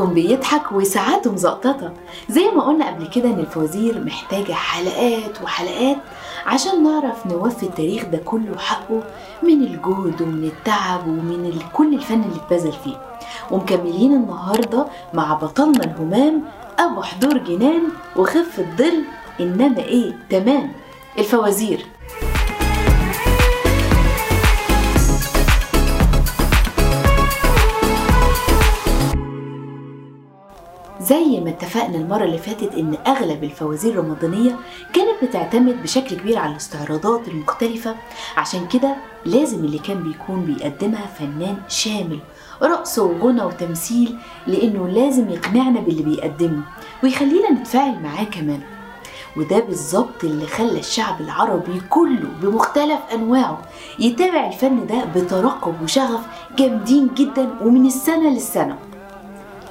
بيكون 0.00 0.14
بيضحك 0.14 0.72
وساعاته 0.72 1.32
مزقططة 1.32 1.92
زي 2.28 2.44
ما 2.56 2.62
قلنا 2.62 2.86
قبل 2.86 3.06
كده 3.06 3.28
إن 3.28 3.38
الفوازير 3.38 4.04
محتاجة 4.04 4.52
حلقات 4.52 5.42
وحلقات 5.42 5.96
عشان 6.46 6.82
نعرف 6.82 7.26
نوفي 7.26 7.62
التاريخ 7.62 8.04
ده 8.04 8.18
كله 8.18 8.58
حقه 8.58 9.02
من 9.42 9.62
الجهد 9.62 10.22
ومن 10.22 10.44
التعب 10.44 11.08
ومن 11.08 11.58
كل 11.72 11.94
الفن 11.94 12.22
اللي 12.22 12.36
اتبذل 12.36 12.72
فيه. 12.84 12.96
ومكملين 13.50 14.12
النهاردة 14.14 14.86
مع 15.14 15.34
بطلنا 15.34 15.84
الهمام 15.84 16.42
أبو 16.78 17.02
حضور 17.02 17.38
جنان 17.38 17.82
وخفة 18.16 18.66
ظل 18.78 19.02
إنما 19.40 19.78
إيه؟ 19.78 20.12
تمام. 20.30 20.72
الفوازير. 21.18 21.86
زي 31.10 31.40
ما 31.40 31.50
اتفقنا 31.50 31.96
المرة 31.96 32.24
اللي 32.24 32.38
فاتت 32.38 32.74
إن 32.74 32.94
أغلب 33.06 33.44
الفوازير 33.44 33.92
الرمضانية 33.92 34.56
كانت 34.92 35.24
بتعتمد 35.24 35.82
بشكل 35.82 36.16
كبير 36.16 36.38
على 36.38 36.52
الاستعراضات 36.52 37.28
المختلفة. 37.28 37.94
عشان 38.36 38.66
كده 38.68 38.96
لازم 39.26 39.64
اللي 39.64 39.78
كان 39.78 40.02
بيكون 40.02 40.44
بيقدمها 40.44 41.06
فنان 41.06 41.56
شامل 41.68 42.18
رقص 42.62 42.98
وغنى 42.98 43.42
وتمثيل 43.42 44.16
لأنه 44.46 44.88
لازم 44.88 45.30
يقنعنا 45.30 45.80
باللي 45.80 46.02
بيقدمه 46.02 46.62
ويخلينا 47.04 47.50
نتفاعل 47.52 48.02
معاه 48.02 48.24
كمان. 48.24 48.60
وده 49.36 49.60
بالظبط 49.60 50.24
اللي 50.24 50.46
خلى 50.46 50.78
الشعب 50.78 51.20
العربي 51.20 51.80
كله 51.90 52.28
بمختلف 52.42 52.98
أنواعه 53.14 53.62
يتابع 53.98 54.46
الفن 54.46 54.86
ده 54.86 55.04
بترقب 55.04 55.82
وشغف 55.82 56.20
جامدين 56.58 57.10
جدا 57.14 57.50
ومن 57.62 57.86
السنة 57.86 58.30
للسنة. 58.30 58.78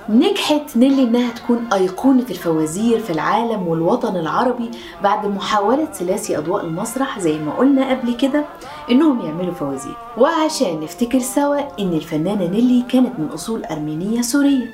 نجحت 0.09 0.77
نيلي 0.77 1.03
إنها 1.03 1.31
تكون 1.31 1.67
أيقونة 1.73 2.25
الفوازير 2.29 2.99
في 2.99 3.09
العالم 3.09 3.67
والوطن 3.67 4.15
العربي 4.17 4.71
بعد 5.03 5.25
محاولة 5.25 5.85
ثلاثي 5.85 6.37
أضواء 6.37 6.65
المسرح 6.65 7.19
زي 7.19 7.37
ما 7.37 7.51
قلنا 7.51 7.89
قبل 7.89 8.15
كده 8.15 8.45
إنهم 8.91 9.25
يعملوا 9.25 9.53
فوازير. 9.53 9.93
وعشان 10.17 10.79
نفتكر 10.79 11.19
سوا 11.19 11.59
إن 11.79 11.93
الفنانة 11.93 12.47
نيلي 12.47 12.85
كانت 12.89 13.19
من 13.19 13.27
أصول 13.33 13.65
أرمينية 13.65 14.21
سورية. 14.21 14.73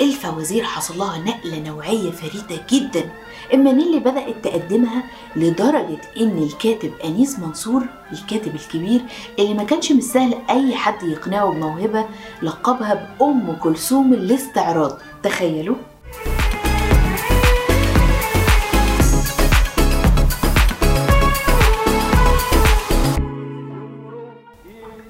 الفوازير 0.00 0.64
حصل 0.64 0.98
لها 0.98 1.18
نقلة 1.18 1.58
نوعية 1.60 2.10
فريدة 2.10 2.62
جدا. 2.70 3.10
إما 3.54 3.72
نيلي 3.72 4.00
بدأت 4.00 4.44
تقدمها 4.44 5.02
لدرجة 5.36 6.00
إن 6.20 6.38
الكاتب 6.38 6.92
أنيس 7.04 7.38
منصور 7.38 7.82
الكاتب 8.12 8.54
الكبير 8.54 9.00
اللي 9.38 9.54
ما 9.54 9.64
كانش 9.64 9.92
من 9.92 9.98
السهل 9.98 10.34
أي 10.50 10.74
حد 10.74 11.02
يقنعه 11.02 11.50
بموهبة 11.52 12.06
لقبها 12.42 13.16
بأم 13.20 13.56
كلثوم 13.62 14.12
الاستعراض 14.12 14.98
تخيلوا؟ 15.22 15.76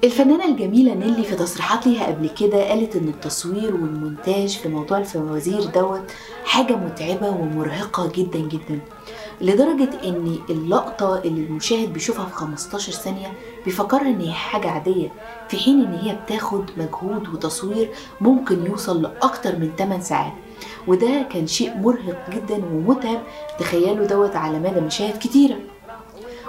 الفنانة 0.03 0.45
الجميلة 0.45 0.93
نيلي 0.93 1.23
في 1.23 1.35
تصريحات 1.35 1.87
ليها 1.87 2.05
قبل 2.05 2.29
كده 2.29 2.69
قالت 2.69 2.95
إن 2.95 3.07
التصوير 3.07 3.73
والمونتاج 3.75 4.57
في 4.57 4.69
موضوع 4.69 4.97
الفوازير 4.97 5.63
دوت 5.65 6.11
حاجة 6.45 6.73
متعبة 6.75 7.29
ومرهقة 7.29 8.11
جدا 8.15 8.39
جدا 8.39 8.79
لدرجة 9.41 9.89
إن 10.03 10.37
اللقطة 10.49 11.17
اللي 11.25 11.41
المشاهد 11.45 11.93
بيشوفها 11.93 12.25
في 12.25 12.33
15 12.33 12.91
ثانية 12.91 13.33
بيفكرها 13.65 14.07
إن 14.09 14.21
هي 14.21 14.31
حاجة 14.33 14.69
عادية 14.69 15.11
في 15.49 15.57
حين 15.57 15.85
إن 15.85 15.93
هي 15.93 16.15
بتاخد 16.25 16.65
مجهود 16.77 17.29
وتصوير 17.33 17.89
ممكن 18.21 18.65
يوصل 18.65 19.01
لأكتر 19.01 19.55
من 19.59 19.71
8 19.77 20.03
ساعات 20.03 20.33
وده 20.87 21.27
كان 21.31 21.47
شيء 21.47 21.77
مرهق 21.77 22.29
جدا 22.29 22.55
ومتعب 22.55 23.21
تخيلوا 23.59 24.05
دوت 24.05 24.35
على 24.35 24.59
مدى 24.59 24.81
مشاهد 24.81 25.17
كتيرة. 25.17 25.55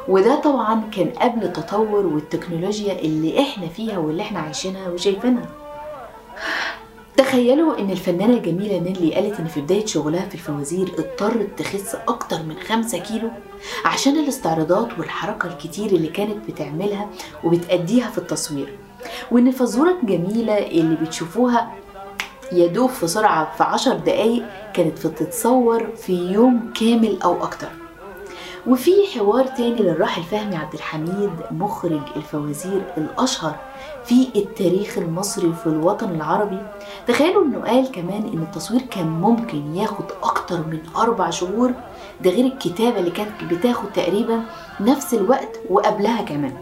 وده 0.08 0.40
طبعا 0.40 0.82
كان 0.96 1.08
قبل 1.10 1.44
التطور 1.44 2.06
والتكنولوجيا 2.06 2.98
اللي 2.98 3.40
إحنا 3.42 3.66
فيها 3.68 3.98
واللي 3.98 4.22
إحنا 4.22 4.40
عايشينها 4.40 4.88
وشايفينها. 4.88 5.48
تخيلوا 7.16 7.78
إن 7.78 7.90
الفنانة 7.90 8.34
الجميلة 8.34 8.78
نيلي 8.78 9.14
قالت 9.14 9.40
إن 9.40 9.46
في 9.46 9.60
بداية 9.60 9.86
شغلها 9.86 10.28
في 10.28 10.34
الفوازير 10.34 10.88
اضطرت 10.98 11.48
تخس 11.58 11.96
أكتر 12.08 12.36
من 12.42 12.56
خمسة 12.68 12.98
كيلو 12.98 13.28
عشان 13.84 14.16
الاستعراضات 14.18 14.98
والحركة 14.98 15.46
الكتير 15.46 15.86
اللي 15.86 16.08
كانت 16.08 16.50
بتعملها 16.50 17.08
وبتأديها 17.44 18.10
في 18.10 18.18
التصوير. 18.18 18.78
وإن 19.30 19.48
الفزورة 19.48 19.96
الجميلة 20.02 20.58
اللي 20.58 20.94
بتشوفوها 20.96 21.72
يدوب 22.52 22.90
في 22.90 23.06
سرعة 23.06 23.56
في 23.56 23.64
عشر 23.64 23.94
دقايق 23.96 24.44
كانت 24.74 25.06
بتتصور 25.06 25.86
في 25.96 26.12
يوم 26.32 26.72
كامل 26.80 27.22
أو 27.22 27.42
أكتر. 27.42 27.68
وفي 28.66 28.90
حوار 29.14 29.46
تاني 29.46 29.82
للراحل 29.82 30.22
فهمي 30.22 30.56
عبد 30.56 30.74
الحميد 30.74 31.30
مخرج 31.50 32.00
الفوازير 32.16 32.82
الأشهر 32.96 33.54
في 34.04 34.28
التاريخ 34.36 34.98
المصري 34.98 35.48
وفي 35.48 35.66
الوطن 35.66 36.10
العربي. 36.10 36.58
تخيلوا 37.06 37.44
إنه 37.44 37.58
قال 37.58 37.90
كمان 37.92 38.30
إن 38.32 38.42
التصوير 38.42 38.80
كان 38.80 39.06
ممكن 39.06 39.76
ياخد 39.76 40.04
أكتر 40.22 40.56
من 40.56 40.78
أربع 40.96 41.30
شهور. 41.30 41.72
ده 42.20 42.30
غير 42.30 42.44
الكتابة 42.46 42.98
اللي 42.98 43.10
كانت 43.10 43.44
بتاخد 43.50 43.92
تقريبا 43.92 44.42
نفس 44.80 45.14
الوقت 45.14 45.60
وقبلها 45.70 46.22
كمان. 46.22 46.56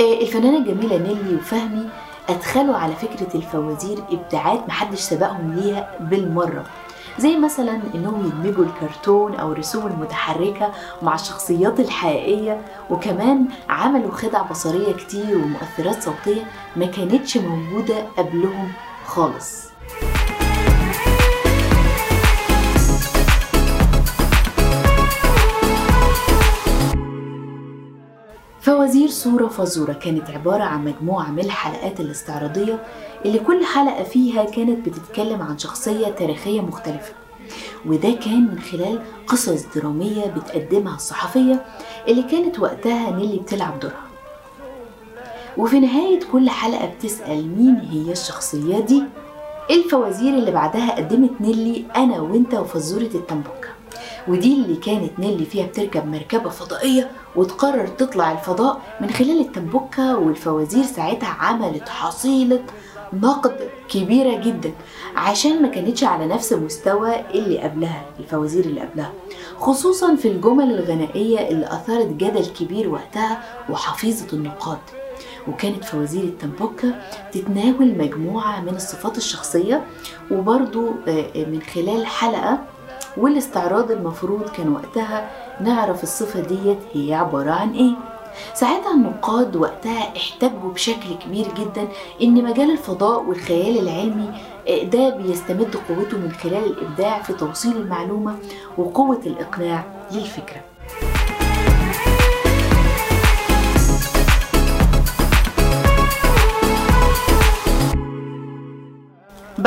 آه، 0.00 0.20
الفنانة 0.20 0.58
الجميلة 0.58 0.96
نيلي 0.96 1.34
وفهمي 1.36 1.88
أدخلوا 2.28 2.76
على 2.76 2.92
فكرة 2.94 3.36
الفوازير 3.36 3.98
إبداعات 4.10 4.68
محدش 4.68 4.98
سبقهم 5.00 5.52
ليها 5.52 5.90
بالمرة. 6.00 6.64
زي 7.18 7.36
مثلا 7.36 7.80
إنهم 7.94 8.26
يدمجوا 8.26 8.64
الكرتون 8.64 9.34
أو 9.34 9.52
الرسوم 9.52 9.86
المتحركه 9.86 10.72
مع 11.02 11.14
الشخصيات 11.14 11.80
الحقيقية 11.80 12.60
وكمان 12.90 13.48
عملوا 13.68 14.10
خدع 14.10 14.42
بصرية 14.42 14.92
كتير 14.92 15.38
ومؤثرات 15.38 16.02
صوتية 16.02 16.42
ما 16.76 16.86
كانتش 16.86 17.36
موجودة 17.36 18.06
قبلهم 18.18 18.72
خالص. 19.06 19.75
فوازير 28.60 29.08
صورة 29.08 29.46
فزورة 29.46 29.92
كانت 29.92 30.30
عبارة 30.30 30.62
عن 30.62 30.84
مجموعة 30.84 31.30
من 31.30 31.38
الحلقات 31.38 32.00
الاستعراضية 32.00 32.84
اللي 33.24 33.38
كل 33.38 33.64
حلقة 33.64 34.02
فيها 34.02 34.44
كانت 34.44 34.88
بتتكلم 34.88 35.42
عن 35.42 35.58
شخصية 35.58 36.08
تاريخية 36.08 36.60
مختلفة. 36.60 37.12
وده 37.86 38.10
كان 38.10 38.40
من 38.40 38.58
خلال 38.60 39.00
قصص 39.26 39.64
درامية 39.76 40.26
بتقدمها 40.26 40.94
الصحفية 40.96 41.64
اللي 42.08 42.22
كانت 42.22 42.58
وقتها 42.58 43.10
نيلي 43.10 43.38
بتلعب 43.38 43.80
دورها. 43.80 44.06
وفي 45.56 45.80
نهاية 45.80 46.20
كل 46.32 46.50
حلقة 46.50 46.86
بتسأل 46.86 47.56
مين 47.58 47.76
هي 47.76 48.12
الشخصية 48.12 48.80
دي؟ 48.80 49.02
الفوازير 49.70 50.34
اللي 50.34 50.50
بعدها 50.50 50.96
قدمت 50.96 51.30
نيلي 51.40 51.84
أنا 51.96 52.20
وإنت 52.20 52.54
وفزورة 52.54 53.10
التنبكة 53.14 53.68
ودي 54.28 54.54
اللي 54.54 54.76
كانت 54.76 55.18
نيلي 55.18 55.44
فيها 55.44 55.66
بتركب 55.66 56.06
مركبة 56.06 56.50
فضائية 56.50 57.10
وتقرر 57.36 57.86
تطلع 57.86 58.32
الفضاء 58.32 58.80
من 59.00 59.10
خلال 59.10 59.40
التنبكة 59.40 60.18
والفوازير 60.18 60.84
ساعتها 60.84 61.28
عملت 61.28 61.88
حصيلة 61.88 62.62
نقد 63.12 63.56
كبيرة 63.88 64.36
جدا 64.40 64.72
عشان 65.16 65.62
ما 65.62 65.68
كانتش 65.68 66.04
على 66.04 66.26
نفس 66.26 66.52
المستوى 66.52 67.20
اللي 67.34 67.58
قبلها 67.58 68.04
الفوازير 68.20 68.64
اللي 68.64 68.80
قبلها. 68.80 69.12
خصوصا 69.58 70.16
في 70.16 70.28
الجمل 70.28 70.70
الغنائية 70.78 71.48
اللي 71.48 71.66
أثارت 71.66 72.06
جدل 72.06 72.46
كبير 72.46 72.88
وقتها 72.88 73.42
وحفيظة 73.70 74.26
النقاد. 74.32 74.78
وكانت 75.48 75.84
فوازير 75.84 76.24
التنبكة 76.24 76.94
تتناول 77.32 77.98
مجموعة 77.98 78.60
من 78.60 78.74
الصفات 78.76 79.16
الشخصية 79.16 79.84
وبرضو 80.30 80.90
من 81.36 81.60
خلال 81.74 82.06
حلقة 82.06 82.58
والاستعراض 83.16 83.90
المفروض 83.90 84.48
كان 84.48 84.68
وقتها 84.72 85.30
نعرف 85.60 86.02
الصفة 86.02 86.40
ديت 86.40 86.78
هي 86.94 87.14
عبارة 87.14 87.50
عن 87.50 87.72
إيه. 87.72 87.92
ساعتها 88.54 88.94
النقاد 88.94 89.56
وقتها 89.56 90.16
احتجوا 90.16 90.72
بشكل 90.74 91.14
كبير 91.24 91.46
جدا 91.58 91.88
إن 92.22 92.44
مجال 92.44 92.70
الفضاء 92.70 93.22
والخيال 93.24 93.78
العلمي 93.78 94.30
ده 94.92 95.08
بيستمد 95.16 95.76
قوته 95.88 96.18
من 96.18 96.32
خلال 96.32 96.64
الإبداع 96.64 97.22
في 97.22 97.32
توصيل 97.32 97.76
المعلومة 97.76 98.36
وقوة 98.78 99.20
الإقناع. 99.26 99.84
للفكرة 100.12 100.60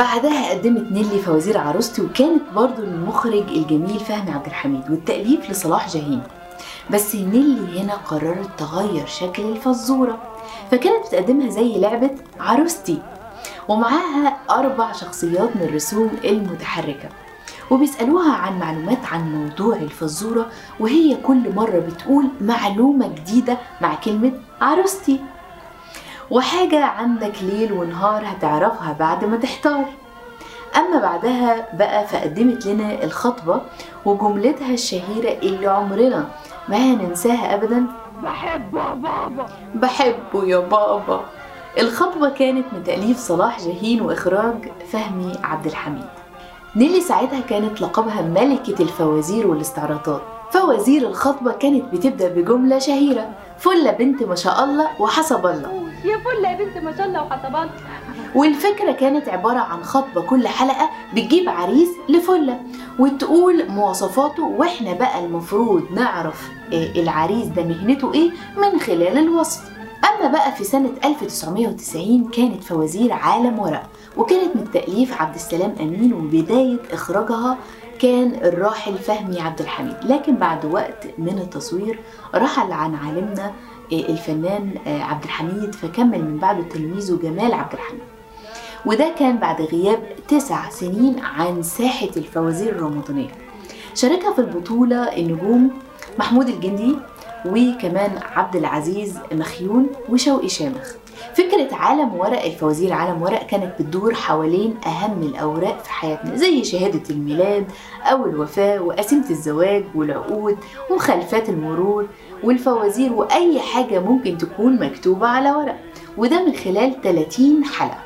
بعدها 0.00 0.50
قدمت 0.50 0.92
نيلي 0.92 1.18
فوازير 1.18 1.58
عروستي 1.58 2.02
وكانت 2.02 2.42
برضو 2.54 2.82
المخرج 2.82 3.48
الجميل 3.48 4.00
فهمي 4.00 4.30
عبد 4.30 4.46
الحميد 4.46 4.90
والتأليف 4.90 5.50
لصلاح 5.50 5.88
جاهين. 5.88 6.22
بس 6.90 7.14
نيلي 7.14 7.80
هنا 7.80 7.94
قررت 7.94 8.48
تغير 8.58 9.06
شكل 9.06 9.42
الفزورة 9.42 10.18
فكانت 10.70 11.06
بتقدمها 11.06 11.50
زي 11.50 11.80
لعبة 11.80 12.10
عروستي 12.40 12.98
ومعاها 13.68 14.36
أربع 14.50 14.92
شخصيات 14.92 15.56
من 15.56 15.62
الرسوم 15.62 16.10
المتحركة 16.24 17.08
وبيسألوها 17.70 18.32
عن 18.32 18.58
معلومات 18.58 19.04
عن 19.12 19.32
موضوع 19.32 19.76
الفزورة 19.76 20.46
وهي 20.80 21.16
كل 21.16 21.54
مرة 21.54 21.78
بتقول 21.78 22.28
معلومة 22.40 23.08
جديدة 23.08 23.58
مع 23.80 23.94
كلمة 23.94 24.32
عروستي. 24.60 25.20
وحاجة 26.30 26.84
عندك 26.84 27.42
ليل 27.42 27.72
ونهار 27.72 28.22
هتعرفها 28.26 28.96
بعد 28.98 29.24
ما 29.24 29.36
تحتار. 29.36 29.84
أما 30.76 31.00
بعدها 31.00 31.76
بقى 31.76 32.06
فقدمت 32.06 32.66
لنا 32.66 33.04
الخطبة 33.04 33.60
وجملتها 34.04 34.74
الشهيرة 34.74 35.38
اللي 35.42 35.66
عمرنا 35.66 36.24
ما 36.68 36.76
هننساها 36.76 37.54
أبدا. 37.54 37.86
بحبه 38.22 38.80
يا 38.80 38.94
بابا. 38.94 39.46
بحبه 39.74 40.44
يا 40.44 40.58
بابا. 40.58 41.20
الخطبة 41.78 42.28
كانت 42.28 42.64
من 42.72 42.84
تأليف 42.84 43.18
صلاح 43.18 43.60
جاهين 43.60 44.00
وإخراج 44.00 44.72
فهمي 44.92 45.32
عبد 45.44 45.66
الحميد. 45.66 46.06
نيلي 46.76 47.00
ساعتها 47.00 47.40
كانت 47.40 47.80
لقبها 47.80 48.22
ملكة 48.22 48.82
الفوازير 48.82 49.46
والاستعراضات. 49.46 50.22
فوازير 50.50 51.08
الخطبة 51.08 51.52
كانت 51.52 51.94
بتبدأ 51.94 52.28
بجملة 52.28 52.78
شهيرة. 52.78 53.30
فلة 53.58 53.90
بنت 53.90 54.22
ما 54.22 54.34
شاء 54.34 54.64
الله 54.64 54.88
وحسب 54.98 55.46
الله. 55.46 55.89
يا 56.04 56.16
فل 56.18 56.44
يا 56.44 56.56
بنت 56.64 56.84
ما 56.84 56.96
شاء 56.96 57.06
الله 57.06 57.22
وحسبان. 57.22 57.68
والفكرة 58.34 58.92
كانت 58.92 59.28
عبارة 59.28 59.58
عن 59.58 59.82
خطبة 59.82 60.22
كل 60.22 60.48
حلقة 60.48 60.90
بتجيب 61.14 61.48
عريس 61.48 61.88
لفلة 62.08 62.60
وتقول 62.98 63.68
مواصفاته 63.70 64.42
وإحنا 64.44 64.92
بقى 64.92 65.24
المفروض 65.24 65.82
نعرف 65.92 66.48
آه، 66.72 66.92
العريس 66.96 67.46
ده 67.46 67.62
مهنته 67.64 68.14
إيه 68.14 68.30
من 68.56 68.80
خلال 68.80 69.18
الوصف. 69.18 69.60
أما 70.18 70.28
بقى 70.30 70.52
في 70.52 70.64
سنة 70.64 70.90
1990 71.04 72.28
كانت 72.30 72.64
فوازير 72.64 73.12
عالم 73.12 73.58
ورق 73.58 73.82
وكانت 74.16 74.56
من 74.56 74.70
تأليف 74.72 75.22
عبد 75.22 75.34
السلام 75.34 75.74
أمين 75.80 76.12
وبداية 76.12 76.78
إخراجها 76.92 77.58
كان 78.00 78.34
الراحل 78.34 78.98
فهمي 78.98 79.40
عبد 79.40 79.60
الحميد. 79.60 79.96
لكن 80.04 80.36
بعد 80.36 80.64
وقت 80.64 81.06
من 81.18 81.38
التصوير 81.38 81.98
رحل 82.34 82.72
عن 82.72 82.94
عالمنا 82.94 83.52
آه، 83.92 83.96
الفنان 84.08 84.74
آه، 84.86 85.02
عبد 85.02 85.24
الحميد 85.24 85.74
فكمل 85.74 86.24
من 86.24 86.38
بعده 86.38 86.62
تلميذه 86.62 87.18
جمال 87.22 87.52
عبد 87.52 87.72
الحميد. 87.72 88.02
وده 88.86 89.14
كان 89.18 89.38
بعد 89.38 89.62
غياب 89.62 90.02
تسع 90.28 90.70
سنين 90.70 91.18
عن 91.18 91.62
ساحة 91.62 92.10
الفوازير 92.16 92.70
الرمضانية. 92.76 93.30
شاركها 93.94 94.32
في 94.32 94.38
البطولة 94.38 95.16
النجوم 95.16 95.70
محمود 96.18 96.48
الجندي 96.48 96.96
وكمان 97.46 98.10
عبد 98.34 98.56
العزيز 98.56 99.18
مخيون 99.32 99.86
وشوقي 100.08 100.48
شامخ. 100.48 100.92
فكرة 101.34 101.74
عالم 101.76 102.14
ورق 102.14 102.44
الفوازير 102.44 102.92
عالم 102.92 103.22
ورق 103.22 103.46
كانت 103.46 103.72
بتدور 103.82 104.14
حوالين 104.14 104.76
أهم 104.86 105.22
الأوراق 105.22 105.84
في 105.84 105.90
حياتنا 105.90 106.36
زي 106.36 106.64
شهادة 106.64 107.02
الميلاد 107.10 107.66
أو 108.04 108.26
الوفاة 108.26 108.82
وقسيمة 108.82 109.30
الزواج 109.30 109.84
والعقود 109.94 110.56
ومخالفات 110.90 111.48
المرور 111.48 112.06
والفوازير 112.44 113.12
وأي 113.12 113.60
حاجة 113.60 113.98
ممكن 114.00 114.38
تكون 114.38 114.80
مكتوبة 114.80 115.26
على 115.26 115.50
ورق 115.52 115.76
وده 116.18 116.44
من 116.46 116.54
خلال 116.54 117.00
30 117.02 117.64
حلقة. 117.64 117.98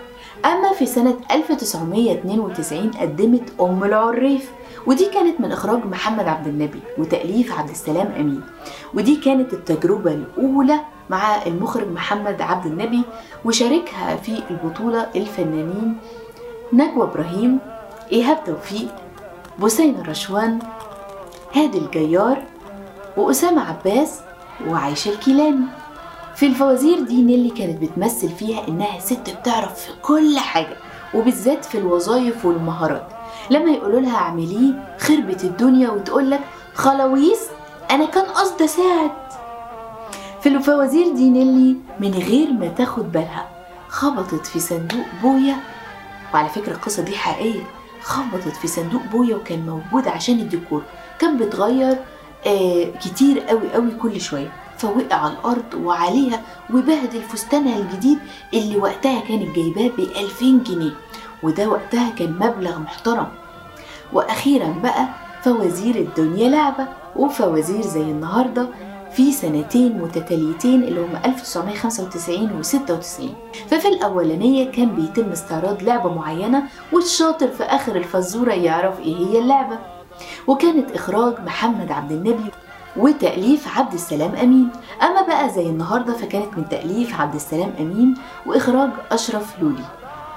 أما 0.44 0.72
في 0.72 0.86
سنة 0.86 1.16
1992 1.30 2.90
قدمت 2.90 3.52
أم 3.60 3.84
العريف 3.84 4.50
ودي 4.86 5.06
كانت 5.06 5.40
من 5.40 5.52
إخراج 5.52 5.84
محمد 5.86 6.28
عبد 6.28 6.46
النبي 6.46 6.80
وتأليف 6.98 7.58
عبد 7.58 7.70
السلام 7.70 8.12
أمين 8.20 8.40
ودي 8.94 9.16
كانت 9.16 9.52
التجربة 9.52 10.10
الأولى 10.14 10.80
مع 11.10 11.42
المخرج 11.46 11.88
محمد 11.88 12.42
عبد 12.42 12.66
النبي 12.66 13.02
وشاركها 13.44 14.16
في 14.16 14.42
البطولة 14.50 15.06
الفنانين 15.16 15.96
نجوى 16.72 17.02
إبراهيم 17.04 17.58
إيهاب 18.12 18.44
توفيق 18.44 18.88
بوسين 19.58 19.94
الرشوان 20.00 20.58
هادي 21.54 21.78
الجيار 21.78 22.42
وأسامة 23.16 23.68
عباس 23.68 24.20
وعايشة 24.68 25.08
الكيلاني. 25.08 25.66
في 26.36 26.46
الفوازير 26.46 27.00
دي 27.00 27.22
نيلي 27.22 27.50
كانت 27.50 27.82
بتمثل 27.82 28.28
فيها 28.28 28.68
إنها 28.68 28.98
ست 28.98 29.30
بتعرف 29.40 29.74
في 29.80 29.90
كل 30.02 30.38
حاجة 30.38 30.76
وبالذات 31.14 31.64
في 31.64 31.78
الوظائف 31.78 32.44
والمهارات. 32.44 33.06
لما 33.50 33.70
يقولوا 33.70 34.00
لها 34.00 34.16
اعمليه 34.16 34.96
خربت 34.98 35.44
الدنيا 35.44 35.90
وتقول 35.90 36.30
لك 36.30 36.40
خلاويص 36.74 37.40
أنا 37.90 38.04
كان 38.04 38.24
قصدي 38.24 38.64
أساعد. 38.64 39.10
في 40.44 40.50
الفوازير 40.50 41.14
دي 41.14 41.30
نيلي 41.30 41.76
من 42.00 42.10
غير 42.14 42.52
ما 42.52 42.68
تاخد 42.68 43.12
بالها. 43.12 43.48
خبطت 43.88 44.46
في 44.46 44.60
صندوق 44.60 45.04
بويا 45.22 45.56
وعلى 46.34 46.48
فكرة 46.48 46.72
القصة 46.72 47.02
دي 47.02 47.16
حقيقية 47.16 47.62
خبطت 48.02 48.56
في 48.56 48.66
صندوق 48.68 49.02
بويا 49.12 49.36
وكان 49.36 49.66
موجود 49.66 50.08
عشان 50.08 50.38
الديكور. 50.40 50.82
كان 51.18 51.36
بيتغير 51.36 51.96
آه 52.46 52.84
كتير 52.84 53.40
قوي 53.40 53.72
قوي 53.74 53.90
كل 53.90 54.20
شوية. 54.20 54.52
فوقع 54.78 55.16
على 55.16 55.32
الأرض 55.32 55.74
وعليها 55.74 56.42
وبهدل 56.74 57.22
فستانها 57.22 57.78
الجديد 57.78 58.18
اللي 58.54 58.76
وقتها 58.76 59.20
كانت 59.20 59.56
جايباه 59.56 59.88
ب 59.96 60.00
2000 60.00 60.44
جنيه. 60.64 60.92
وده 61.42 61.68
وقتها 61.68 62.10
كان 62.10 62.32
مبلغ 62.32 62.78
محترم. 62.78 63.26
وأخيرا 64.12 64.74
بقى 64.82 65.08
فوازير 65.42 65.94
الدنيا 65.96 66.48
لعبة 66.48 66.86
وفوازير 67.16 67.82
زي 67.82 68.02
النهاردة 68.02 68.68
في 69.16 69.32
سنتين 69.32 69.98
متتاليتين 69.98 70.82
اللي 70.82 71.00
هم 71.00 71.16
1995 71.24 72.58
و 72.58 72.62
96 72.62 73.34
ففي 73.70 73.88
الأولانية 73.88 74.70
كان 74.70 74.88
بيتم 74.94 75.30
استعراض 75.32 75.82
لعبة 75.82 76.14
معينة 76.14 76.62
والشاطر 76.92 77.48
في 77.48 77.62
آخر 77.62 77.96
الفزورة 77.96 78.52
يعرف 78.52 79.00
إيه 79.00 79.16
هي 79.16 79.38
اللعبة. 79.38 79.78
وكانت 80.46 80.90
إخراج 80.92 81.40
محمد 81.40 81.92
عبد 81.92 82.12
النبي 82.12 82.50
وتأليف 82.96 83.78
عبد 83.78 83.92
السلام 83.94 84.34
أمين. 84.34 84.68
أما 85.02 85.22
بقى 85.22 85.50
زي 85.50 85.66
النهاردة 85.66 86.12
فكانت 86.12 86.58
من 86.58 86.68
تأليف 86.68 87.20
عبد 87.20 87.34
السلام 87.34 87.72
أمين 87.80 88.14
وإخراج 88.46 88.90
أشرف 89.12 89.58
لولي. 89.62 89.84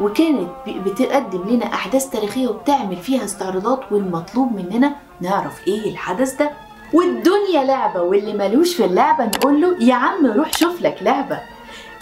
وكانت 0.02 0.50
بتقدم 0.68 1.44
لنا 1.50 1.66
أحداث 1.66 2.10
تاريخية 2.10 2.48
وبتعمل 2.48 2.96
فيها 2.96 3.26
استعراضات 3.26 3.92
والمطلوب 3.92 4.52
مننا 4.52 4.96
نعرف 5.22 5.68
إيه 5.68 5.92
الحدث 5.92 6.36
ده. 6.36 6.67
والدنيا 6.94 7.64
لعبة 7.64 8.02
واللي 8.02 8.34
ملوش 8.34 8.76
في 8.76 8.86
اللعبة 8.86 9.26
نقول 9.26 9.62
له 9.62 9.84
يا 9.84 9.94
عم 9.94 10.26
روح 10.26 10.54
شوف 10.54 10.82
لك 10.82 10.98
لعبة. 11.02 11.40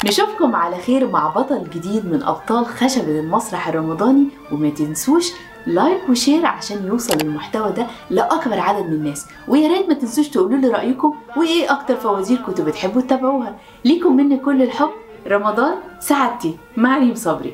نشوفكم 0.05 0.55
على 0.55 0.77
خير 0.77 1.07
مع 1.07 1.27
بطل 1.27 1.63
جديد 1.69 2.05
من 2.05 2.23
أبطال 2.23 2.65
خشبة 2.65 3.19
المسرح 3.19 3.67
الرمضاني 3.67 4.27
وما 4.51 4.69
تنسوش 4.69 5.31
like 5.67 6.09
و 6.09 6.15
share 6.15 6.45
عشان 6.45 6.87
يوصل 6.87 7.21
المحتوى 7.21 7.71
ده 7.71 7.87
لأكبر 8.09 8.59
عدد 8.59 8.85
من 8.85 8.93
الناس. 8.93 9.25
ويا 9.47 9.67
ريت 9.67 9.87
ما 9.87 9.93
تنسوش 9.93 10.27
تقولوا 10.27 10.57
لي 10.57 10.67
رأيكم 10.67 11.15
وإيه 11.37 11.71
أكتر 11.71 11.95
فوازير 11.95 12.37
كنتوا 12.37 12.65
بتحبوا 12.65 13.01
تتابعوها. 13.01 13.55
ليكم 13.85 14.15
مني 14.15 14.37
كل 14.37 14.61
الحب 14.61 14.89
رمضان 15.27 15.73
سعادتي. 15.99 16.57
مع 16.77 16.97
ريم 16.97 17.15
صبري. 17.15 17.53